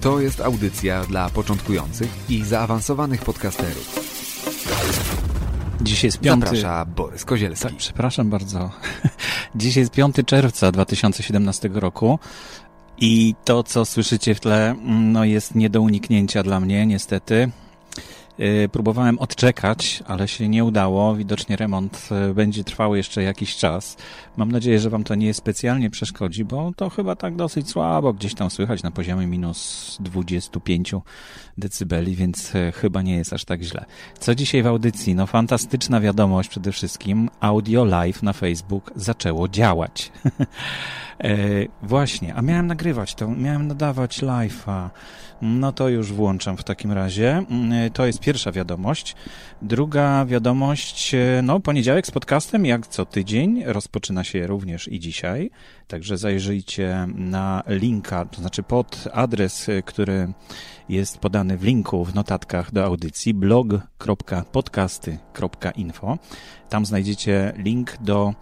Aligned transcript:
To 0.00 0.20
jest 0.20 0.40
audycja 0.40 1.04
dla 1.04 1.30
początkujących 1.30 2.08
i 2.28 2.44
zaawansowanych 2.44 3.24
podcasterów. 3.24 3.98
Dzisiaj 5.80 6.08
jest 6.08 6.20
piąty... 6.20 6.46
Zaprasza 6.46 6.84
Borys 6.84 7.24
Kozielski. 7.24 7.68
Tak, 7.68 7.76
przepraszam 7.76 8.30
bardzo. 8.30 8.70
Dzisiaj 9.54 9.80
jest 9.80 9.92
5 9.92 10.16
czerwca 10.26 10.72
2017 10.72 11.70
roku 11.72 12.18
i 12.98 13.34
to, 13.44 13.62
co 13.62 13.84
słyszycie 13.84 14.34
w 14.34 14.40
tle, 14.40 14.74
no 14.84 15.24
jest 15.24 15.54
nie 15.54 15.70
do 15.70 15.80
uniknięcia 15.80 16.42
dla 16.42 16.60
mnie, 16.60 16.86
niestety. 16.86 17.50
Yy, 18.38 18.68
próbowałem 18.68 19.18
odczekać, 19.18 20.02
ale 20.06 20.28
się 20.28 20.48
nie 20.48 20.64
udało. 20.64 21.16
Widocznie 21.16 21.56
remont 21.56 22.08
yy, 22.10 22.34
będzie 22.34 22.64
trwał 22.64 22.94
jeszcze 22.94 23.22
jakiś 23.22 23.56
czas. 23.56 23.96
Mam 24.36 24.52
nadzieję, 24.52 24.78
że 24.78 24.90
Wam 24.90 25.04
to 25.04 25.14
nie 25.14 25.34
specjalnie 25.34 25.90
przeszkodzi, 25.90 26.44
bo 26.44 26.72
to 26.76 26.90
chyba 26.90 27.16
tak 27.16 27.36
dosyć 27.36 27.70
słabo 27.70 28.12
gdzieś 28.12 28.34
tam 28.34 28.50
słychać 28.50 28.82
na 28.82 28.90
poziomie 28.90 29.26
minus 29.26 29.96
25 30.00 30.94
decybeli, 31.58 32.14
więc 32.14 32.54
yy, 32.54 32.72
chyba 32.72 33.02
nie 33.02 33.16
jest 33.16 33.32
aż 33.32 33.44
tak 33.44 33.62
źle. 33.62 33.84
Co 34.18 34.34
dzisiaj 34.34 34.62
w 34.62 34.66
audycji? 34.66 35.14
No 35.14 35.26
fantastyczna 35.26 36.00
wiadomość 36.00 36.48
przede 36.48 36.72
wszystkim. 36.72 37.30
Audio 37.40 37.84
live 37.84 38.22
na 38.22 38.32
Facebook 38.32 38.92
zaczęło 38.96 39.48
działać. 39.48 40.12
E, 41.20 41.36
właśnie, 41.82 42.34
a 42.34 42.42
miałem 42.42 42.66
nagrywać 42.66 43.14
to, 43.14 43.28
miałem 43.28 43.68
nadawać 43.68 44.22
live'a. 44.22 44.88
No 45.42 45.72
to 45.72 45.88
już 45.88 46.12
włączam 46.12 46.56
w 46.56 46.64
takim 46.64 46.92
razie. 46.92 47.44
E, 47.72 47.90
to 47.90 48.06
jest 48.06 48.20
pierwsza 48.20 48.52
wiadomość. 48.52 49.16
Druga 49.62 50.26
wiadomość, 50.26 51.14
e, 51.14 51.40
no 51.42 51.60
poniedziałek 51.60 52.06
z 52.06 52.10
podcastem, 52.10 52.66
jak 52.66 52.86
co 52.86 53.06
tydzień, 53.06 53.62
rozpoczyna 53.66 54.24
się 54.24 54.46
również 54.46 54.88
i 54.88 55.00
dzisiaj. 55.00 55.50
Także 55.86 56.18
zajrzyjcie 56.18 57.06
na 57.14 57.62
linka, 57.66 58.24
to 58.24 58.40
znaczy 58.40 58.62
pod 58.62 59.08
adres, 59.12 59.68
e, 59.68 59.82
który 59.82 60.32
jest 60.88 61.18
podany 61.18 61.58
w 61.58 61.64
linku 61.64 62.04
w 62.04 62.14
notatkach 62.14 62.72
do 62.72 62.84
audycji 62.84 63.34
blog.podcasty.info. 63.34 66.18
Tam 66.68 66.86
znajdziecie 66.86 67.52
link 67.56 67.96
do 68.00 68.34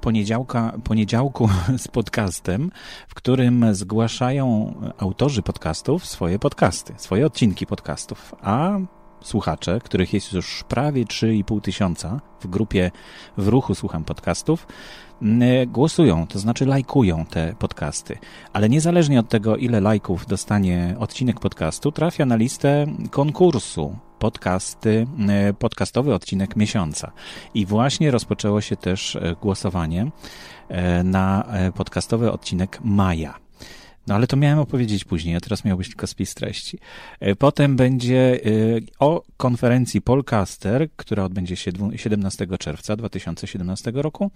poniedziałka, 0.00 0.72
poniedziałku 0.84 1.48
z 1.84 1.88
podcastem, 1.88 2.70
w 3.08 3.14
którym 3.14 3.74
zgłaszają 3.74 4.74
autorzy 4.98 5.42
podcastów 5.42 6.06
swoje 6.06 6.38
podcasty, 6.38 6.94
swoje 6.96 7.26
odcinki 7.26 7.66
podcastów, 7.66 8.34
a 8.42 8.78
słuchacze, 9.20 9.80
których 9.84 10.12
jest 10.12 10.32
już 10.32 10.64
prawie 10.68 11.04
3,5 11.04 11.60
tysiąca 11.60 12.20
w 12.40 12.46
grupie 12.46 12.90
w 13.36 13.48
ruchu 13.48 13.74
Słucham 13.74 14.04
Podcastów, 14.04 14.66
głosują, 15.66 16.26
to 16.26 16.38
znaczy 16.38 16.66
lajkują 16.66 17.26
te 17.26 17.54
podcasty. 17.58 18.18
Ale 18.52 18.68
niezależnie 18.68 19.20
od 19.20 19.28
tego, 19.28 19.56
ile 19.56 19.80
lajków 19.80 20.26
dostanie 20.26 20.96
odcinek 20.98 21.40
podcastu, 21.40 21.92
trafia 21.92 22.26
na 22.26 22.36
listę 22.36 22.86
konkursu 23.10 23.96
podcasty, 24.18 25.06
podcastowy 25.58 26.14
odcinek 26.14 26.56
miesiąca. 26.56 27.12
I 27.54 27.66
właśnie 27.66 28.10
rozpoczęło 28.10 28.60
się 28.60 28.76
też 28.76 29.16
e, 29.16 29.36
głosowanie 29.42 30.10
e, 30.68 31.04
na 31.04 31.44
e, 31.44 31.72
podcastowy 31.72 32.32
odcinek 32.32 32.78
maja. 32.84 33.46
No 34.06 34.14
ale 34.14 34.26
to 34.26 34.36
miałem 34.36 34.58
opowiedzieć 34.58 35.04
później, 35.04 35.36
a 35.36 35.40
teraz 35.40 35.64
miał 35.64 35.76
być 35.76 35.88
tylko 35.88 36.06
spis 36.06 36.34
treści. 36.34 36.78
E, 37.20 37.36
potem 37.36 37.76
będzie 37.76 38.40
e, 38.44 38.48
o 38.98 39.22
konferencji 39.36 40.02
Polcaster, 40.02 40.88
która 40.96 41.24
odbędzie 41.24 41.56
się 41.56 41.70
17 41.96 42.46
czerwca 42.58 42.96
2017 42.96 43.92
roku. 43.94 44.30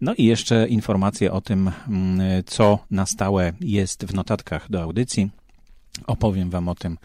No 0.00 0.14
i 0.14 0.24
jeszcze 0.24 0.68
informacje 0.68 1.32
o 1.32 1.40
tym, 1.40 1.70
mm, 1.88 2.20
co 2.46 2.78
na 2.90 3.06
stałe 3.06 3.52
jest 3.60 4.04
w 4.04 4.14
notatkach 4.14 4.70
do 4.70 4.82
audycji. 4.82 5.30
Opowiem 6.06 6.50
Wam 6.50 6.68
o 6.68 6.74
tym, 6.74 6.98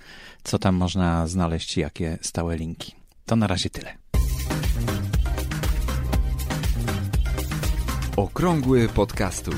co 0.43 0.59
tam 0.59 0.75
można 0.75 1.27
znaleźć, 1.27 1.77
jakie 1.77 2.17
stałe 2.21 2.57
linki. 2.57 2.95
To 3.25 3.35
na 3.35 3.47
razie 3.47 3.69
tyle. 3.69 3.97
Okrągły 8.15 8.89
podcastu. 8.89 9.51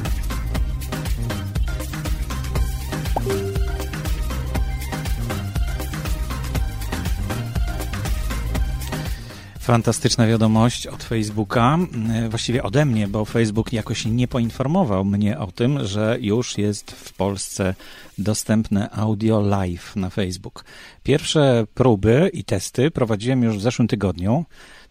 Fantastyczna 9.63 10.27
wiadomość 10.27 10.87
od 10.87 11.03
Facebooka, 11.03 11.77
e, 12.13 12.29
właściwie 12.29 12.63
ode 12.63 12.85
mnie, 12.85 13.07
bo 13.07 13.25
Facebook 13.25 13.73
jakoś 13.73 14.05
nie 14.05 14.27
poinformował 14.27 15.05
mnie 15.05 15.39
o 15.39 15.51
tym, 15.51 15.85
że 15.85 16.17
już 16.21 16.57
jest 16.57 16.91
w 16.91 17.13
Polsce 17.13 17.75
dostępne 18.17 18.89
audio 18.89 19.41
live 19.41 19.95
na 19.95 20.09
Facebook. 20.09 20.65
Pierwsze 21.03 21.65
próby 21.73 22.29
i 22.33 22.43
testy 22.43 22.91
prowadziłem 22.91 23.43
już 23.43 23.57
w 23.57 23.61
zeszłym 23.61 23.87
tygodniu. 23.87 24.45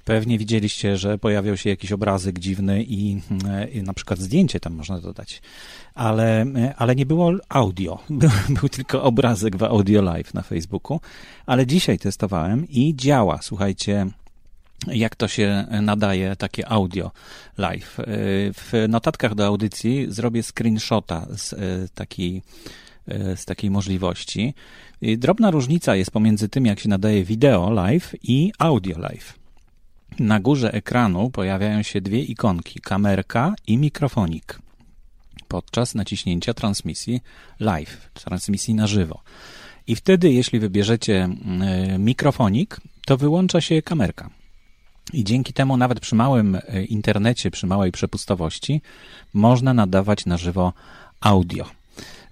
Pewnie 0.04 0.38
widzieliście, 0.38 0.96
że 0.96 1.18
pojawiał 1.18 1.56
się 1.56 1.70
jakiś 1.70 1.92
obrazek 1.92 2.38
dziwny 2.38 2.82
i, 2.82 3.20
e, 3.48 3.68
i 3.68 3.82
na 3.82 3.94
przykład 3.94 4.18
zdjęcie 4.18 4.60
tam 4.60 4.74
można 4.74 5.00
dodać, 5.00 5.42
ale, 5.94 6.42
e, 6.42 6.74
ale 6.76 6.96
nie 6.96 7.06
było 7.06 7.32
audio. 7.48 7.98
Był, 8.10 8.30
był 8.48 8.68
tylko 8.68 9.02
obrazek 9.02 9.56
w 9.56 9.62
audio 9.62 10.02
live 10.02 10.34
na 10.34 10.42
Facebooku, 10.42 11.00
ale 11.46 11.66
dzisiaj 11.66 11.98
testowałem 11.98 12.68
i 12.68 12.94
działa. 12.96 13.38
Słuchajcie, 13.42 14.06
jak 14.86 15.16
to 15.16 15.28
się 15.28 15.66
nadaje, 15.82 16.36
takie 16.36 16.68
audio 16.68 17.10
live. 17.58 18.00
E, 18.00 18.04
w 18.52 18.72
notatkach 18.88 19.34
do 19.34 19.46
audycji 19.46 20.06
zrobię 20.08 20.42
screenshota 20.42 21.26
z 21.30 21.54
takiej, 21.94 22.42
z 23.36 23.44
takiej 23.44 23.70
możliwości. 23.70 24.54
Drobna 25.18 25.50
różnica 25.50 25.96
jest 25.96 26.10
pomiędzy 26.10 26.48
tym, 26.48 26.66
jak 26.66 26.80
się 26.80 26.88
nadaje 26.88 27.24
wideo 27.24 27.70
live 27.70 28.14
i 28.22 28.52
audio 28.58 28.98
live. 28.98 29.34
Na 30.18 30.40
górze 30.40 30.72
ekranu 30.72 31.30
pojawiają 31.30 31.82
się 31.82 32.00
dwie 32.00 32.22
ikonki, 32.22 32.80
kamerka 32.80 33.54
i 33.66 33.78
mikrofonik 33.78 34.58
podczas 35.52 35.94
naciśnięcia 35.94 36.54
transmisji 36.54 37.20
live, 37.60 38.10
transmisji 38.14 38.74
na 38.74 38.86
żywo. 38.86 39.22
I 39.86 39.96
wtedy, 39.96 40.32
jeśli 40.32 40.58
wybierzecie 40.58 41.28
e, 41.60 41.98
mikrofonik, 41.98 42.80
to 43.06 43.16
wyłącza 43.16 43.60
się 43.60 43.82
kamerka. 43.82 44.30
I 45.12 45.24
dzięki 45.24 45.52
temu, 45.52 45.76
nawet 45.76 46.00
przy 46.00 46.14
małym 46.14 46.54
e, 46.54 46.84
internecie, 46.84 47.50
przy 47.50 47.66
małej 47.66 47.92
przepustowości, 47.92 48.82
można 49.34 49.74
nadawać 49.74 50.26
na 50.26 50.36
żywo 50.36 50.72
audio. 51.20 51.66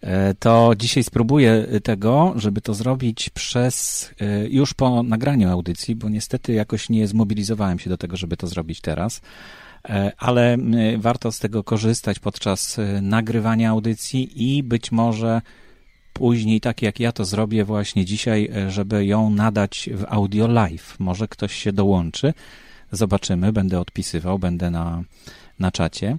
E, 0.01 0.35
to 0.35 0.73
dzisiaj 0.77 1.05
spróbuję 1.05 1.67
tego, 1.83 2.33
żeby 2.37 2.61
to 2.61 2.75
zrobić 2.75 3.31
przez 3.31 4.11
e, 4.21 4.49
już 4.49 4.75
po 4.75 5.03
nagraniu 5.03 5.51
audycji, 5.51 5.97
bo 5.97 6.09
niestety 6.09 6.53
jakoś 6.53 6.89
nie 6.89 7.07
zmobilizowałem 7.07 7.79
się 7.79 7.91
do 7.91 7.97
tego, 7.97 8.17
żeby 8.17 8.37
to 8.37 8.47
zrobić 8.47 8.81
teraz. 8.81 9.21
E, 9.89 10.13
ale 10.19 10.57
warto 10.99 11.33
z 11.33 11.39
tego 11.39 11.65
korzystać 11.65 12.19
podczas 12.19 12.77
nagrywania 13.03 13.71
audycji 13.71 14.53
i 14.57 14.63
być 14.63 14.93
może 14.93 15.43
później, 16.21 16.61
tak 16.61 16.83
jak 16.83 17.01
ja 17.01 17.13
to 17.13 17.25
zrobię 17.25 17.65
właśnie 17.65 18.05
dzisiaj, 18.05 18.51
żeby 18.69 19.07
ją 19.07 19.31
nadać 19.31 19.91
w 19.93 20.05
audio 20.09 20.47
live. 20.47 20.97
Może 20.99 21.29
ktoś 21.29 21.55
się 21.55 21.73
dołączy. 21.73 22.35
Zobaczymy, 22.93 23.53
będę 23.53 23.81
odpisywał, 23.81 24.39
będę 24.39 24.71
na, 24.71 25.03
na 25.61 25.71
czacie. 25.71 26.17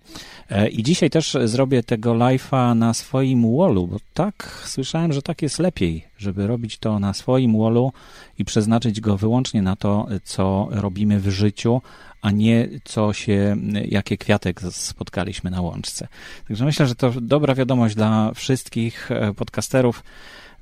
E, 0.49 0.69
I 0.69 0.83
dzisiaj 0.83 1.09
też 1.09 1.37
zrobię 1.45 1.83
tego 1.83 2.13
live'a 2.13 2.75
na 2.75 2.93
swoim 2.93 3.57
wallu, 3.57 3.87
bo 3.87 3.97
tak 4.13 4.63
słyszałem, 4.65 5.13
że 5.13 5.21
tak 5.21 5.41
jest 5.41 5.59
lepiej, 5.59 6.05
żeby 6.17 6.47
robić 6.47 6.77
to 6.77 6.99
na 6.99 7.13
swoim 7.13 7.57
wallu 7.57 7.93
i 8.37 8.45
przeznaczyć 8.45 9.01
go 9.01 9.17
wyłącznie 9.17 9.61
na 9.61 9.75
to, 9.75 10.07
co 10.23 10.67
robimy 10.71 11.19
w 11.19 11.29
życiu, 11.29 11.81
a 12.21 12.31
nie 12.31 12.69
co 12.83 13.13
się, 13.13 13.55
jakie 13.85 14.17
kwiatek 14.17 14.61
spotkaliśmy 14.71 15.51
na 15.51 15.61
łączce. 15.61 16.07
Także 16.47 16.65
myślę, 16.65 16.87
że 16.87 16.95
to 16.95 17.11
dobra 17.21 17.55
wiadomość 17.55 17.95
dla 17.95 18.31
wszystkich 18.33 19.11
e, 19.11 19.33
podcasterów. 19.33 20.03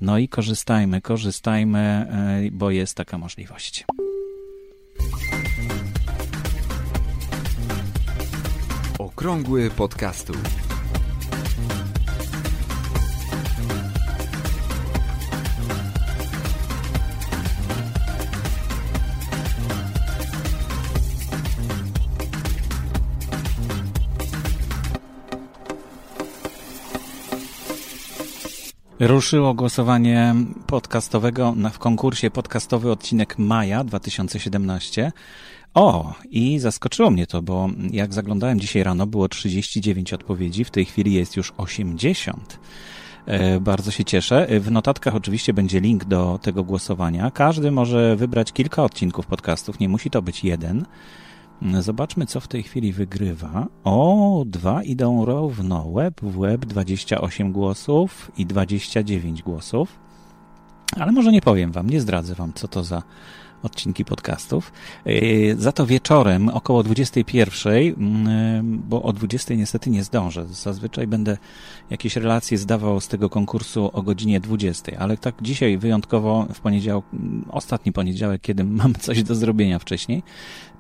No 0.02 0.18
i 0.18 0.28
korzystajmy, 0.28 1.02
korzystajmy, 1.02 1.80
e, 1.80 2.52
bo 2.52 2.72
jest 2.72 2.98
taka 2.98 3.18
możliwość. 3.18 3.86
Okrągły 9.20 9.70
podcastu. 9.70 10.34
Ruszyło 29.00 29.54
głosowanie 29.54 30.36
podcastowego 30.68 31.56
w 31.74 31.80
konkursie 31.80 32.32
podcastowy 32.32 32.92
odcinek 32.92 33.38
maja 33.38 33.84
2017. 33.84 35.12
O, 35.74 36.14
i 36.30 36.60
zaskoczyło 36.60 37.10
mnie 37.10 37.28
to, 37.28 37.42
bo 37.42 37.70
jak 37.92 38.14
zaglądałem 38.14 38.60
dzisiaj 38.60 38.84
rano, 38.84 39.08
było 39.08 39.28
39 39.28 40.14
odpowiedzi, 40.14 40.64
w 40.64 40.72
tej 40.72 40.86
chwili 40.86 41.14
jest 41.14 41.38
już 41.38 41.54
80. 41.58 42.60
E, 43.26 43.60
bardzo 43.60 43.92
się 43.92 44.06
cieszę. 44.06 44.48
W 44.60 44.72
notatkach 44.72 45.16
oczywiście 45.16 45.54
będzie 45.54 45.80
link 45.80 46.06
do 46.06 46.40
tego 46.42 46.64
głosowania. 46.64 47.32
Każdy 47.32 47.72
może 47.72 48.16
wybrać 48.16 48.54
kilka 48.54 48.84
odcinków 48.84 49.26
podcastów, 49.26 49.80
nie 49.80 49.90
musi 49.90 50.10
to 50.10 50.22
być 50.22 50.44
jeden. 50.44 50.86
Zobaczmy, 51.80 52.26
co 52.26 52.40
w 52.40 52.48
tej 52.48 52.64
chwili 52.64 52.94
wygrywa. 52.94 53.68
O, 53.84 54.44
dwa 54.46 54.84
idą 54.84 55.26
równo. 55.26 55.92
Web 55.92 56.22
w 56.22 56.40
web 56.40 56.66
28 56.66 57.52
głosów 57.52 58.32
i 58.38 58.46
29 58.46 59.44
głosów. 59.44 60.00
Ale 60.96 61.12
może 61.12 61.32
nie 61.32 61.42
powiem 61.42 61.72
wam, 61.72 61.90
nie 61.90 62.02
zdradzę 62.02 62.36
wam, 62.36 62.54
co 62.54 62.68
to 62.68 62.84
za 62.84 63.04
odcinki 63.64 64.06
podcastów. 64.06 64.72
Yy, 65.06 65.56
za 65.58 65.72
to 65.72 65.86
wieczorem 65.86 66.50
około 66.50 66.84
21, 66.84 67.74
yy, 67.74 68.62
bo 68.64 69.04
o 69.04 69.14
20 69.14 69.54
niestety 69.54 69.90
nie 69.90 70.04
zdążę. 70.04 70.46
Zazwyczaj 70.46 71.08
będę 71.08 71.38
jakieś 71.90 72.16
relacje 72.16 72.58
zdawał 72.58 73.02
z 73.02 73.08
tego 73.08 73.30
konkursu 73.30 73.90
o 73.94 74.02
godzinie 74.02 74.40
20, 74.40 74.92
ale 75.00 75.18
tak 75.18 75.36
dzisiaj 75.42 75.78
wyjątkowo 75.78 76.48
w 76.54 76.60
poniedziałek, 76.60 77.06
ostatni 77.50 77.92
poniedziałek, 77.92 78.42
kiedy 78.42 78.64
mam 78.80 78.94
coś 78.94 79.24
do 79.24 79.36
zrobienia 79.36 79.80
wcześniej, 79.80 80.24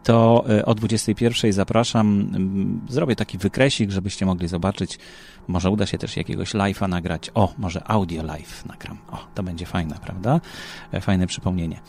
to 0.04 0.46
e, 0.50 0.66
o 0.66 0.75
21 0.75 1.54
zapraszam. 1.54 2.31
Zrobię 2.90 3.16
taki 3.16 3.38
wykresik, 3.38 3.92
żebyście 3.92 4.25
mogli 4.25 4.48
zobaczyć. 4.48 5.00
Może 5.48 5.69
uda 5.69 5.86
się 5.86 5.98
też 5.98 6.18
jakiegoś 6.18 6.54
live'a 6.54 6.90
nagrać. 6.90 7.31
O, 7.34 7.54
może 7.57 7.88
audio 7.88 8.24
live 8.24 8.66
nagram. 8.66 8.98
O, 9.12 9.18
to 9.36 9.44
będzie 9.44 9.66
fajne, 9.66 9.96
prawda? 10.04 10.42
E, 10.92 11.01
fajne 11.01 11.28
przypomnienie. 11.28 11.80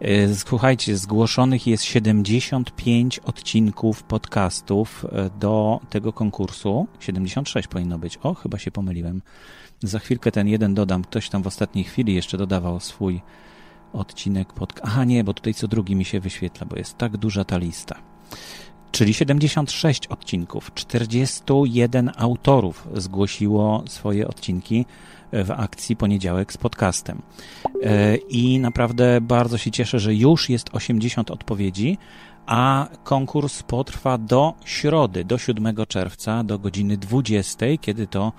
E, 0.00 0.34
słuchajcie, 0.34 0.96
zgłoszonych 0.96 1.66
jest 1.66 1.84
75 1.84 3.18
odcinków 3.18 4.02
podcastów 4.02 5.06
do 5.40 5.80
tego 5.90 6.12
konkursu. 6.12 6.86
76 7.00 7.68
powinno 7.68 7.98
być. 7.98 8.18
O, 8.22 8.34
chyba 8.34 8.58
się 8.58 8.70
pomyliłem. 8.70 9.22
Za 9.82 9.98
chwilkę 9.98 10.32
ten 10.32 10.48
jeden 10.48 10.74
dodam. 10.74 11.02
Ktoś 11.02 11.28
tam 11.28 11.42
w 11.42 11.46
ostatniej 11.46 11.84
chwili 11.84 12.14
jeszcze 12.14 12.38
dodawał 12.38 12.80
swój 12.80 13.20
odcinek 13.92 14.52
pod... 14.52 14.80
Aha, 14.82 15.04
nie, 15.04 15.24
bo 15.24 15.34
tutaj 15.34 15.54
co 15.54 15.68
drugi 15.68 15.96
mi 15.96 16.04
się 16.04 16.20
wyświetla, 16.20 16.66
bo 16.66 16.76
jest 16.76 16.98
tak 16.98 17.16
duża 17.16 17.44
ta 17.44 17.58
lista. 17.58 17.96
Czyli 18.92 19.14
76 19.14 20.06
odcinków, 20.06 20.74
41 20.74 22.10
autorów 22.16 22.88
zgłosiło 22.94 23.84
swoje 23.86 24.28
odcinki 24.28 24.86
w 25.32 25.50
akcji 25.50 25.96
Poniedziałek 25.96 26.52
z 26.52 26.56
podcastem. 26.56 27.22
E, 27.82 28.16
I 28.16 28.60
naprawdę 28.60 29.20
bardzo 29.20 29.58
się 29.58 29.70
cieszę, 29.70 29.98
że 29.98 30.14
już 30.14 30.48
jest 30.48 30.70
80 30.72 31.30
odpowiedzi, 31.30 31.98
a 32.46 32.88
konkurs 33.04 33.62
potrwa 33.62 34.18
do 34.18 34.54
środy, 34.64 35.24
do 35.24 35.38
7 35.38 35.74
czerwca, 35.88 36.44
do 36.44 36.58
godziny 36.58 36.96
20, 36.96 37.66
kiedy 37.80 38.06
to 38.06 38.32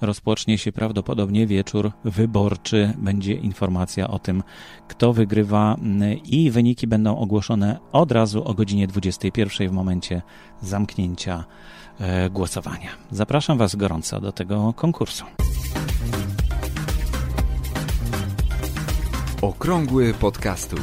rozpocznie 0.00 0.58
się 0.58 0.72
prawdopodobnie 0.72 1.46
wieczór 1.46 1.92
wyborczy. 2.04 2.94
Będzie 2.98 3.32
informacja 3.32 4.08
o 4.08 4.18
tym, 4.18 4.42
kto 4.88 5.12
wygrywa 5.12 5.76
i 6.24 6.50
wyniki 6.50 6.86
będą 6.86 7.18
ogłoszone 7.18 7.78
od 7.92 8.12
razu 8.12 8.44
o 8.44 8.54
godzinie 8.54 8.86
21 8.86 9.68
w 9.68 9.72
momencie 9.72 10.22
zamknięcia 10.60 11.44
e, 12.00 12.30
głosowania. 12.30 12.90
Zapraszam 13.10 13.58
Was 13.58 13.76
gorąco 13.76 14.20
do 14.20 14.32
tego 14.32 14.72
konkursu. 14.72 15.24
Okrągły 19.42 20.14
podcastu. 20.14 20.76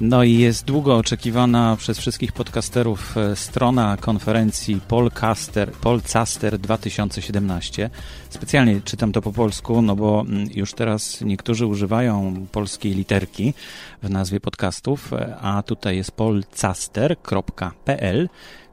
No 0.00 0.24
i 0.24 0.38
jest 0.38 0.64
długo 0.64 0.96
oczekiwana 0.96 1.76
przez 1.76 1.98
wszystkich 1.98 2.32
podcasterów 2.32 3.16
e, 3.16 3.36
strona 3.36 3.96
konferencji 3.96 4.80
Polcaster, 4.88 5.72
Polcaster 5.72 6.58
2017. 6.58 7.90
Specjalnie 8.30 8.80
czytam 8.80 9.12
to 9.12 9.22
po 9.22 9.32
polsku, 9.32 9.82
no 9.82 9.96
bo 9.96 10.20
mm, 10.20 10.48
już 10.54 10.74
teraz 10.74 11.20
niektórzy 11.20 11.66
używają 11.66 12.46
polskiej 12.52 12.94
literki 12.94 13.54
w 14.02 14.10
nazwie 14.10 14.40
podcastów, 14.40 15.12
e, 15.12 15.36
a 15.36 15.62
tutaj 15.62 15.96
jest 15.96 16.12
polcaster.pl. 16.12 17.08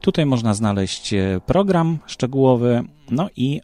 Tutaj 0.00 0.26
można 0.26 0.54
znaleźć 0.54 1.14
e, 1.14 1.40
program 1.46 1.98
szczegółowy, 2.06 2.82
no 3.10 3.28
i 3.36 3.60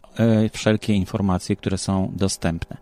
wszelkie 0.53 0.93
informacje, 0.93 1.55
które 1.55 1.77
są 1.77 2.11
dostępne. 2.15 2.77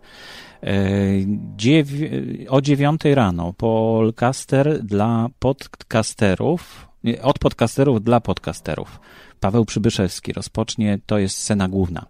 O 2.48 2.60
dziewiątej 2.60 3.14
rano 3.14 3.52
Polcaster 3.52 4.84
dla 4.84 5.28
podcasterów, 5.38 6.88
od 7.22 7.38
podcasterów 7.38 8.04
dla 8.04 8.20
podcasterów. 8.20 9.00
Paweł 9.40 9.64
Przybyszewski 9.64 10.32
rozpocznie, 10.32 10.98
to 11.06 11.18
jest 11.18 11.38
scena 11.38 11.68
główna. 11.68 12.06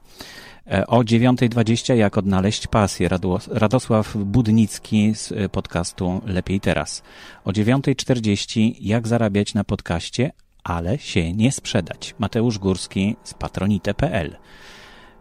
E, 0.70 0.86
o 0.86 1.00
9.20 1.00 1.94
jak 1.94 2.18
odnaleźć 2.18 2.66
pasję 2.66 3.08
Radosław 3.50 4.16
Budnicki 4.16 5.14
z 5.14 5.32
e, 5.32 5.48
podcastu 5.48 6.20
Lepiej 6.26 6.60
Teraz. 6.60 7.02
O 7.44 7.50
9.40 7.50 8.74
jak 8.80 9.08
zarabiać 9.08 9.54
na 9.54 9.64
podcaście, 9.64 10.32
ale 10.64 10.98
się 10.98 11.32
nie 11.32 11.52
sprzedać. 11.52 12.14
Mateusz 12.18 12.58
Górski 12.58 13.16
z 13.24 13.34
patronite.pl. 13.34 14.36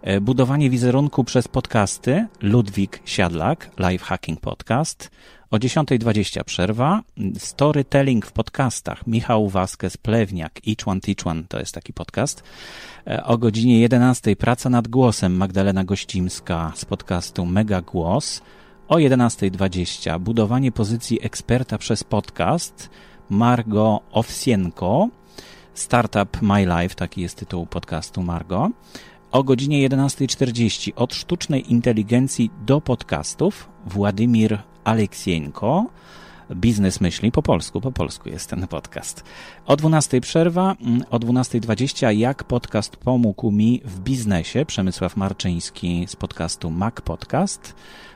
E, 0.01 0.22
budowanie 0.22 0.69
wizerunku 0.69 1.24
przez 1.24 1.48
podcasty. 1.48 2.28
Ludwik 2.42 3.01
Siadlak, 3.06 3.72
Live 3.78 4.04
Hacking 4.04 4.40
Podcast. 4.40 5.12
O 5.51 5.57
10.20 5.57 6.44
przerwa. 6.44 7.01
Storytelling 7.38 8.25
w 8.25 8.31
podcastach. 8.31 9.07
Michał 9.07 9.50
Vasquez 9.50 9.98
Plewniak, 9.98 10.62
Each 10.68 10.88
One 10.88 11.01
Teach 11.01 11.28
One, 11.28 11.44
to 11.44 11.59
jest 11.59 11.74
taki 11.74 11.94
podcast. 11.94 12.44
E, 13.07 13.24
o 13.24 13.38
godzinie 13.38 13.90
11.00 13.90 14.35
praca 14.35 14.69
nad 14.69 14.88
głosem. 14.88 15.38
Magdalena 15.38 15.83
Gościmska 15.83 16.71
z 16.76 16.85
podcastu 16.85 17.45
Mega 17.45 17.81
Głos. 17.81 18.42
O 18.88 18.95
11.20 18.95 20.19
budowanie 20.19 20.71
pozycji 20.71 21.19
eksperta 21.21 21.78
przez 21.78 22.04
podcast. 22.04 22.90
Margo 23.30 24.02
Owsienko. 24.12 25.09
Startup 25.74 26.42
My 26.42 26.66
Life, 26.66 26.95
taki 26.95 27.21
jest 27.21 27.38
tytuł 27.38 27.66
podcastu 27.66 28.24
Margo 28.24 28.71
o 29.31 29.44
godzinie 29.44 29.90
11.40 29.90 30.92
od 30.95 31.14
sztucznej 31.14 31.71
inteligencji 31.71 32.52
do 32.66 32.81
podcastów 32.81 33.69
Władimir 33.86 34.59
Aleksienko. 34.83 35.86
Biznes 36.56 37.02
myśli 37.02 37.31
po 37.31 37.42
polsku, 37.42 37.81
po 37.81 37.92
polsku 37.92 38.30
jest 38.30 38.50
ten 38.50 38.68
podcast. 38.68 39.24
O 39.66 39.76
12 39.76 40.21
przerwa, 40.21 40.76
mm, 40.81 41.04
o 41.09 41.19
12.20 41.19 42.12
jak 42.12 42.44
podcast 42.44 42.98
pomógł 42.98 43.52
mi 43.52 43.81
w 43.86 44.00
biznesie. 44.00 44.66
Przemysław 44.66 45.18
Marczyński 45.18 46.06
z 46.07 46.16
podcastu 46.16 46.71
Mac 46.71 46.95
Podcast. 46.95 47.76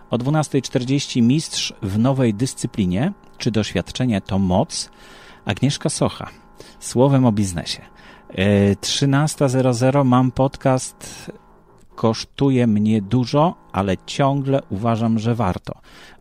O 0.09 0.17
12.40 0.17 1.21
mistrz 1.21 1.73
w 1.81 1.99
nowej 1.99 2.33
dyscyplinie. 2.33 3.13
Czy 3.37 3.51
doświadczenie 3.51 4.21
to 4.21 4.39
moc? 4.39 4.89
Agnieszka 5.45 5.89
Socha. 5.89 6.29
Słowem 6.79 7.25
o 7.25 7.31
biznesie. 7.31 7.92
13.00 8.35 10.05
mam 10.05 10.31
podcast. 10.31 11.31
Kosztuje 11.95 12.67
mnie 12.67 13.01
dużo, 13.01 13.55
ale 13.71 13.97
ciągle 14.05 14.61
uważam, 14.69 15.19
że 15.19 15.35
warto. 15.35 15.73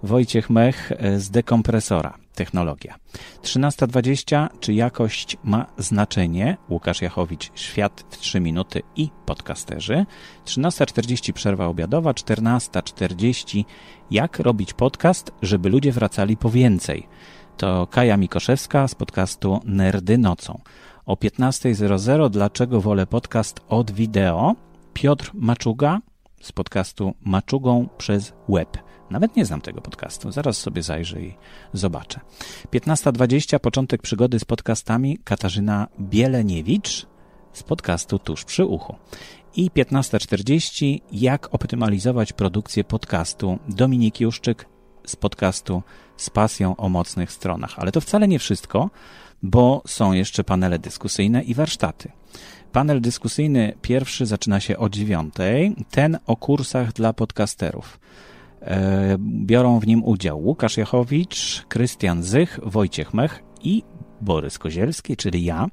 Wojciech 0.02 0.50
Mech 0.50 0.92
e, 0.92 1.20
z 1.20 1.30
dekompresora. 1.30 2.18
Technologia. 2.34 2.94
13.20. 3.42 4.48
Czy 4.60 4.74
jakość 4.74 5.36
ma 5.44 5.66
znaczenie? 5.78 6.56
Łukasz 6.68 7.02
Jachowicz, 7.02 7.50
Świat 7.54 8.04
w 8.10 8.18
3 8.18 8.40
minuty 8.40 8.82
i 8.96 9.10
podcasterzy. 9.26 10.06
13.40 10.44 11.32
przerwa 11.32 11.66
obiadowa. 11.66 12.12
14.40 12.12 13.64
Jak 14.10 14.38
robić 14.38 14.74
podcast, 14.74 15.32
żeby 15.42 15.68
ludzie 15.68 15.92
wracali 15.92 16.36
po 16.36 16.50
więcej? 16.50 17.08
To 17.56 17.86
Kaja 17.86 18.16
Mikoszewska 18.16 18.88
z 18.88 18.94
podcastu 18.94 19.60
Nerdy 19.64 20.18
Nocą. 20.18 20.60
O 21.06 21.14
15.00 21.14 22.30
Dlaczego 22.30 22.80
wolę 22.80 23.06
podcast 23.06 23.60
od 23.68 23.90
wideo? 23.90 24.54
Piotr 24.92 25.30
Maczuga 25.34 26.00
z 26.42 26.52
podcastu 26.52 27.14
Maczugą 27.20 27.88
przez 27.98 28.32
web. 28.48 28.78
Nawet 29.10 29.36
nie 29.36 29.44
znam 29.44 29.60
tego 29.60 29.80
podcastu. 29.80 30.32
Zaraz 30.32 30.56
sobie 30.56 30.82
zajrzę 30.82 31.22
i 31.22 31.34
zobaczę. 31.72 32.20
15.20 32.72 33.58
Początek 33.58 34.02
przygody 34.02 34.38
z 34.38 34.44
podcastami 34.44 35.18
Katarzyna 35.24 35.88
Bieleniewicz 36.00 37.06
z 37.52 37.62
podcastu 37.62 38.18
Tuż 38.18 38.44
przy 38.44 38.64
uchu. 38.64 38.96
I 39.56 39.70
15.40 39.70 41.00
Jak 41.12 41.54
optymalizować 41.54 42.32
produkcję 42.32 42.84
podcastu 42.84 43.58
Dominik 43.68 44.20
Juszczyk 44.20 44.68
z 45.06 45.16
podcastu 45.16 45.82
Z 46.16 46.30
pasją 46.30 46.76
o 46.76 46.88
mocnych 46.88 47.32
stronach. 47.32 47.78
Ale 47.78 47.92
to 47.92 48.00
wcale 48.00 48.28
nie 48.28 48.38
wszystko, 48.38 48.90
bo 49.42 49.82
są 49.86 50.12
jeszcze 50.12 50.44
panele 50.44 50.78
dyskusyjne 50.78 51.42
i 51.42 51.54
warsztaty. 51.54 52.12
Panel 52.72 53.00
dyskusyjny 53.00 53.72
pierwszy 53.82 54.26
zaczyna 54.26 54.60
się 54.60 54.78
o 54.78 54.88
dziewiątej. 54.88 55.76
Ten 55.90 56.18
o 56.26 56.36
kursach 56.36 56.92
dla 56.92 57.12
podcasterów. 57.12 58.00
E, 58.62 59.16
biorą 59.20 59.80
w 59.80 59.86
nim 59.86 60.04
udział 60.04 60.40
Łukasz 60.40 60.76
Jachowicz, 60.76 61.64
Krystian 61.68 62.22
Zych, 62.22 62.60
Wojciech 62.62 63.14
Mech 63.14 63.42
i 63.62 63.82
Borys 64.20 64.58
Kozielski, 64.58 65.16
czyli 65.16 65.44
ja. 65.44 65.66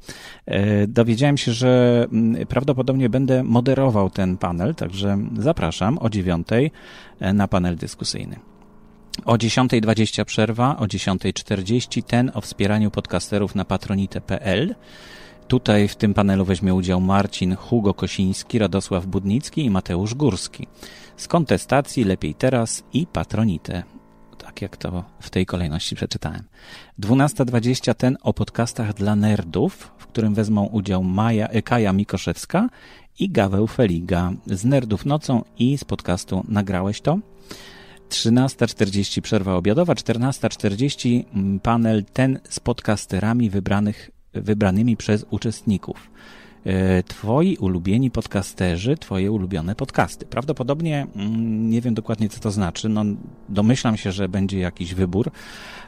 E, 0.45 0.87
dowiedziałem 0.87 1.37
się, 1.37 1.51
że 1.51 2.05
mm, 2.11 2.47
prawdopodobnie 2.47 3.09
będę 3.09 3.43
moderował 3.43 4.09
ten 4.09 4.37
panel, 4.37 4.75
także 4.75 5.17
zapraszam 5.37 5.97
o 5.97 6.09
dziewiątej 6.09 6.71
e, 7.19 7.33
na 7.33 7.47
panel 7.47 7.75
dyskusyjny. 7.75 8.39
O 9.25 9.33
10.20 9.33 10.25
przerwa, 10.25 10.77
o 10.77 10.85
10.40 10.85 12.03
ten 12.03 12.31
o 12.33 12.41
wspieraniu 12.41 12.91
podcasterów 12.91 13.55
na 13.55 13.65
patronite.pl. 13.65 14.75
Tutaj 15.47 15.87
w 15.87 15.95
tym 15.95 16.13
panelu 16.13 16.45
weźmie 16.45 16.73
udział 16.73 17.01
Marcin 17.01 17.55
Hugo 17.55 17.93
Kosiński, 17.93 18.59
Radosław 18.59 19.05
Budnicki 19.05 19.65
i 19.65 19.69
Mateusz 19.69 20.13
Górski. 20.13 20.67
Z 21.17 21.27
kontestacji 21.27 22.03
Lepiej 22.03 22.35
Teraz 22.35 22.83
i 22.93 23.07
Patronite. 23.07 23.83
Tak 24.37 24.61
jak 24.61 24.77
to 24.77 25.03
w 25.19 25.29
tej 25.29 25.45
kolejności 25.45 25.95
przeczytałem. 25.95 26.43
12.20 26.99 27.93
ten 27.93 28.17
o 28.21 28.33
podcastach 28.33 28.93
dla 28.93 29.15
nerdów, 29.15 29.91
w 29.97 30.07
którym 30.07 30.33
wezmą 30.33 30.65
udział 30.65 31.03
Maja, 31.03 31.47
Kaja 31.63 31.93
Mikoszewska 31.93 32.69
i 33.19 33.29
Gaweł 33.29 33.67
Feliga 33.67 34.31
z 34.45 34.65
Nerdów 34.65 35.05
Nocą 35.05 35.43
i 35.57 35.77
z 35.77 35.83
podcastu 35.83 36.45
Nagrałeś 36.47 37.01
to? 37.01 37.19
13.40 38.09 39.21
przerwa 39.21 39.55
obiadowa, 39.55 39.93
14.40 39.93 41.23
mm, 41.33 41.59
panel 41.59 42.05
ten 42.13 42.39
z 42.49 42.59
podcasterami 42.59 43.49
wybranych, 43.49 44.11
wybranymi 44.33 44.97
przez 44.97 45.25
uczestników. 45.29 46.09
E, 46.65 47.03
twoi 47.03 47.57
ulubieni 47.57 48.11
podcasterzy, 48.11 48.97
twoje 48.97 49.31
ulubione 49.31 49.75
podcasty. 49.75 50.25
Prawdopodobnie 50.25 51.07
mm, 51.15 51.69
nie 51.69 51.81
wiem 51.81 51.93
dokładnie, 51.93 52.29
co 52.29 52.39
to 52.39 52.51
znaczy. 52.51 52.89
No, 52.89 53.03
domyślam 53.49 53.97
się, 53.97 54.11
że 54.11 54.29
będzie 54.29 54.59
jakiś 54.59 54.93
wybór 54.93 55.31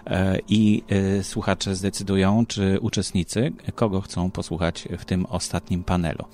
e, 0.05 0.37
i 0.47 0.83
e, 0.89 1.23
słuchacze 1.23 1.75
zdecydują, 1.75 2.45
czy 2.45 2.77
uczestnicy, 2.81 3.51
kogo 3.75 4.01
chcą 4.01 4.31
posłuchać 4.31 4.87
w 4.97 5.05
tym 5.05 5.25
ostatnim 5.25 5.83
panelu. 5.83 6.25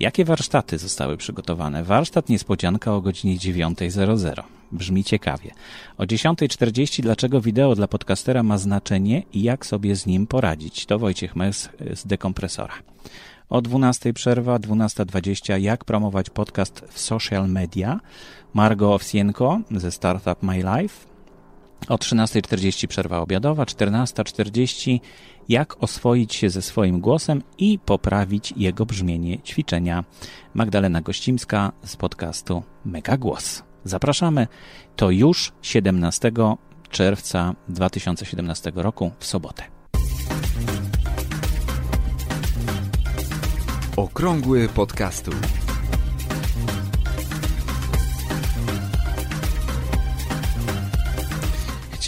Jakie 0.00 0.24
warsztaty 0.24 0.78
zostały 0.78 1.16
przygotowane? 1.16 1.84
Warsztat 1.84 2.28
niespodzianka 2.28 2.94
o 2.94 3.00
godzinie 3.00 3.36
9.00. 3.36 4.57
Brzmi 4.72 5.04
ciekawie. 5.04 5.50
O 5.98 6.02
10.40 6.02 7.02
dlaczego 7.02 7.40
wideo 7.40 7.74
dla 7.74 7.88
podcastera 7.88 8.42
ma 8.42 8.58
znaczenie 8.58 9.22
i 9.32 9.42
jak 9.42 9.66
sobie 9.66 9.96
z 9.96 10.06
nim 10.06 10.26
poradzić? 10.26 10.86
To 10.86 10.98
Wojciech 10.98 11.36
Mes 11.36 11.68
z 11.94 12.06
Dekompresora. 12.06 12.74
O 13.48 13.62
12 13.62 14.12
przerwa, 14.12 14.58
12.20 14.58 15.60
jak 15.60 15.84
promować 15.84 16.30
podcast 16.30 16.84
w 16.88 17.00
social 17.00 17.48
media. 17.48 18.00
Margo 18.54 18.94
Owsienko 18.94 19.60
ze 19.70 19.92
Startup 19.92 20.42
My 20.42 20.56
Life. 20.56 21.08
O 21.88 21.96
13.40 21.96 22.86
przerwa 22.86 23.18
obiadowa, 23.18 23.64
14.40 23.64 25.00
jak 25.48 25.82
oswoić 25.82 26.34
się 26.34 26.50
ze 26.50 26.62
swoim 26.62 27.00
głosem 27.00 27.42
i 27.58 27.78
poprawić 27.78 28.54
jego 28.56 28.86
brzmienie 28.86 29.38
ćwiczenia. 29.38 30.04
Magdalena 30.54 31.00
Gościmska 31.00 31.72
z 31.84 31.96
podcastu 31.96 32.62
Mega 32.84 33.16
Głos. 33.16 33.67
Zapraszamy. 33.88 34.46
To 34.96 35.10
już 35.10 35.52
17 35.62 36.32
czerwca 36.90 37.54
2017 37.68 38.72
roku 38.74 39.10
w 39.18 39.26
sobotę. 39.26 39.62
Okrągły 43.96 44.68
podcastu. 44.68 45.30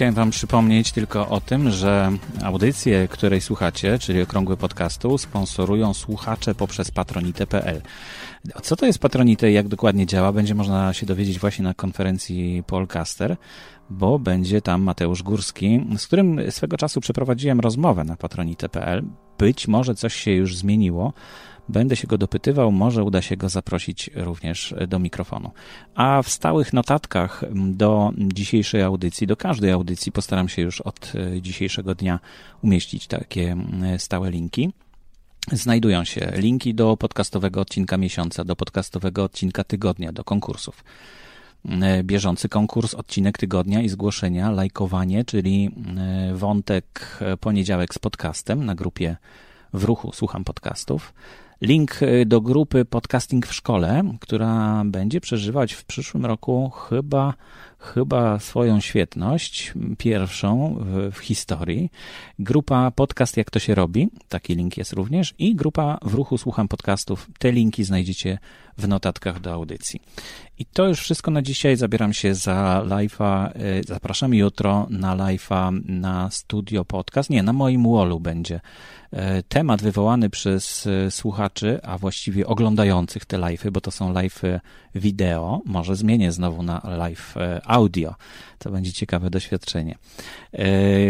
Chciałem 0.01 0.15
Wam 0.15 0.31
przypomnieć 0.31 0.93
tylko 0.93 1.29
o 1.29 1.41
tym, 1.41 1.71
że 1.71 2.13
audycję, 2.45 3.09
której 3.09 3.41
słuchacie, 3.41 3.99
czyli 3.99 4.23
Okrągły 4.23 4.57
Podcastu, 4.57 5.19
sponsorują 5.19 5.95
słuchacze 5.95 6.55
poprzez 6.55 6.91
patronite.pl. 6.91 7.83
Co 8.63 8.77
to 8.77 8.87
jest 8.87 8.99
patronite 8.99 9.51
i 9.51 9.55
jak 9.55 9.69
dokładnie 9.69 10.07
działa, 10.07 10.33
będzie 10.33 10.55
można 10.55 10.93
się 10.93 11.07
dowiedzieć 11.07 11.39
właśnie 11.39 11.65
na 11.65 11.75
konferencji 11.75 12.63
Polcaster, 12.67 13.37
bo 13.91 14.19
będzie 14.19 14.63
tam 14.63 14.83
Mateusz 14.83 15.23
Górski, 15.23 15.87
z 15.99 16.07
którym 16.07 16.41
swego 16.51 16.77
czasu 16.77 17.01
przeprowadziłem 17.01 17.61
rozmowę 17.61 18.05
na 18.05 18.17
patronite.pl. 18.17 19.05
Być 19.39 19.69
może 19.69 19.95
coś 19.95 20.15
się 20.15 20.31
już 20.31 20.57
zmieniło, 20.57 21.13
Będę 21.71 21.97
się 21.97 22.07
go 22.07 22.19
dopytywał, 22.19 22.73
może 22.73 23.05
uda 23.05 23.23
się 23.23 23.37
go 23.37 23.49
zaprosić 23.49 24.11
również 24.15 24.75
do 24.89 24.99
mikrofonu. 24.99 25.51
A 25.95 26.23
w 26.23 26.29
stałych 26.29 26.73
notatkach 26.73 27.45
do 27.55 28.13
dzisiejszej 28.17 28.83
audycji, 28.83 29.27
do 29.27 29.37
każdej 29.37 29.71
audycji 29.71 30.13
postaram 30.13 30.49
się 30.49 30.63
już 30.63 30.81
od 30.81 31.13
e, 31.15 31.43
dzisiejszego 31.43 31.95
dnia 31.95 32.21
umieścić 32.63 33.07
takie 33.07 33.57
stałe 33.99 34.31
linki. 34.31 34.73
Znajdują 35.49 36.05
się 36.05 36.33
linki 36.35 36.75
do 36.75 36.97
podcastowego 36.97 37.61
odcinka 37.61 37.97
miesiąca, 37.97 38.45
do 38.45 38.57
podcastowego 38.57 39.25
odcinka 39.25 39.65
tygodnia, 39.65 40.13
do 40.13 40.25
konkursów. 40.25 40.85
E, 41.69 42.05
bieżący 42.05 42.49
konkurs, 42.49 42.95
odcinek 42.95 43.39
tygodnia 43.39 43.83
i 43.83 43.89
zgłoszenia, 43.89 44.51
lajkowanie, 44.51 45.25
czyli 45.25 45.71
e, 45.97 46.35
wątek 46.35 47.19
poniedziałek 47.41 47.95
z 47.95 47.99
podcastem 47.99 48.65
na 48.65 48.75
grupie 48.75 49.17
w 49.73 49.85
ruchu 49.85 50.13
Słucham 50.13 50.45
Podcastów. 50.45 51.15
Link 51.61 52.01
do 52.27 52.41
grupy 52.41 52.85
Podcasting 52.85 53.47
w 53.47 53.55
Szkole, 53.55 54.03
która 54.21 54.83
będzie 54.85 55.21
przeżywać 55.21 55.73
w 55.73 55.85
przyszłym 55.85 56.27
roku 56.27 56.71
chyba, 56.71 57.35
chyba 57.81 58.39
swoją 58.39 58.81
świetność, 58.81 59.73
pierwszą 59.99 60.77
w, 60.81 61.15
w 61.15 61.19
historii. 61.19 61.91
Grupa 62.39 62.91
Podcast 62.91 63.37
Jak 63.37 63.51
to 63.51 63.59
się 63.59 63.75
robi, 63.75 64.09
taki 64.29 64.55
link 64.55 64.77
jest 64.77 64.93
również, 64.93 65.35
i 65.39 65.55
grupa 65.55 65.99
w 66.03 66.15
ruchu 66.15 66.39
Słucham 66.39 66.69
Podcastów. 66.69 67.29
Te 67.39 67.53
linki 67.53 67.85
znajdziecie 67.85 68.39
w 68.79 68.89
notatkach 68.89 69.41
do 69.41 69.53
audycji. 69.53 70.01
I 70.59 70.67
to 70.67 70.89
już 70.89 71.01
wszystko 71.01 71.31
na 71.31 71.43
dzisiaj. 71.43 71.77
Zabieram 71.77 72.13
się 72.13 72.35
za 72.35 72.83
live'a. 72.87 73.57
Y, 73.57 73.83
zapraszam 73.89 74.35
jutro 74.35 74.87
na 74.91 75.17
live'a 75.17 75.81
na 75.89 76.31
Studio 76.31 76.85
Podcast. 76.85 77.31
Nie, 77.31 77.43
na 77.43 77.53
moim 77.53 77.93
wallu 77.93 78.21
będzie 78.21 78.61
E, 79.13 79.43
temat 79.43 79.83
wywołany 79.83 80.31
przez 80.31 80.87
e, 80.87 81.11
słuchaczy, 81.11 81.81
a 81.83 81.99
właściwie 81.99 82.47
oglądających 82.47 83.25
te 83.25 83.39
live'y, 83.39 83.71
bo 83.71 83.81
to 83.81 83.91
są 83.91 84.13
live'y 84.13 84.61
wideo, 84.95 85.63
może 85.65 85.97
zmienię 85.97 86.33
znowu 86.33 86.63
na 86.63 86.81
live 86.85 87.37
e, 87.37 87.61
audio, 87.71 88.15
to 88.59 88.71
będzie 88.71 88.93
ciekawe 88.93 89.31
doświadczenie. 89.31 89.99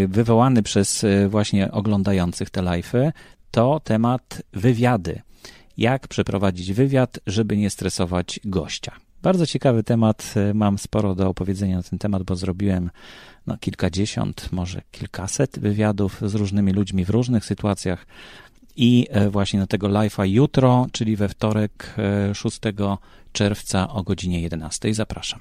Wywołany 0.08 0.62
przez 0.62 1.06
właśnie 1.28 1.72
oglądających 1.72 2.50
te 2.50 2.60
live'y, 2.62 3.12
to 3.50 3.80
temat 3.84 4.42
wywiady. 4.52 5.22
Jak 5.76 6.08
przeprowadzić 6.08 6.72
wywiad, 6.72 7.18
żeby 7.26 7.56
nie 7.56 7.70
stresować 7.70 8.40
gościa. 8.44 8.92
Bardzo 9.22 9.46
ciekawy 9.46 9.82
temat. 9.82 10.34
Mam 10.54 10.78
sporo 10.78 11.14
do 11.14 11.28
opowiedzenia 11.28 11.76
na 11.76 11.82
ten 11.82 11.98
temat, 11.98 12.22
bo 12.22 12.36
zrobiłem 12.36 12.90
no, 13.46 13.58
kilkadziesiąt, 13.58 14.52
może 14.52 14.82
kilkaset 14.90 15.58
wywiadów 15.58 16.20
z 16.26 16.34
różnymi 16.34 16.72
ludźmi 16.72 17.04
w 17.04 17.10
różnych 17.10 17.44
sytuacjach. 17.44 18.06
I 18.76 19.06
e, 19.10 19.30
właśnie 19.30 19.60
na 19.60 19.66
tego 19.66 19.88
live'a 19.88 20.24
jutro, 20.24 20.86
czyli 20.92 21.16
we 21.16 21.28
wtorek 21.28 21.94
6 22.34 22.58
e, 22.66 22.96
czerwca 23.32 23.88
o 23.88 24.02
godzinie 24.02 24.40
11 24.40 24.94
zapraszam. 24.94 25.40